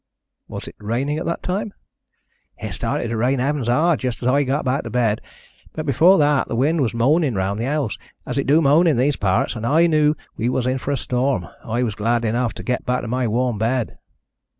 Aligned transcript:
"Was 0.47 0.67
it 0.67 0.73
raining 0.79 1.19
at 1.19 1.27
that 1.27 1.43
time?" 1.43 1.75
"It 2.57 2.71
started 2.73 3.09
to 3.09 3.17
rain 3.17 3.37
heavens 3.37 3.67
hard 3.67 3.99
just 3.99 4.23
as 4.23 4.27
I 4.29 4.41
got 4.41 4.65
back 4.65 4.83
to 4.83 4.89
bed, 4.89 5.21
but 5.73 5.85
before 5.85 6.17
that 6.17 6.47
the 6.47 6.55
wind 6.55 6.81
was 6.81 6.95
moaning 6.95 7.35
round 7.35 7.59
the 7.59 7.65
house, 7.65 7.99
as 8.25 8.39
it 8.39 8.47
do 8.47 8.63
moan 8.63 8.87
in 8.87 8.97
these 8.97 9.15
parts, 9.15 9.55
and 9.55 9.63
I 9.63 9.85
knew 9.85 10.15
we 10.35 10.49
was 10.49 10.65
in 10.65 10.79
for 10.79 10.89
a 10.89 10.97
storm. 10.97 11.47
I 11.63 11.83
was 11.83 11.93
glad 11.93 12.25
enough 12.25 12.53
to 12.55 12.63
get 12.63 12.83
back 12.83 13.01
to 13.01 13.07
my 13.07 13.27
warm 13.27 13.59
bed." 13.59 13.99